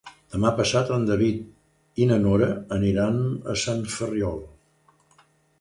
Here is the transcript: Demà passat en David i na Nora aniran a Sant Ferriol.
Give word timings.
Demà 0.35 0.51
passat 0.59 0.87
en 0.95 1.05
David 1.09 2.01
i 2.05 2.09
na 2.13 2.17
Nora 2.25 2.49
aniran 2.79 3.21
a 3.55 3.59
Sant 3.65 3.85
Ferriol. 3.97 4.43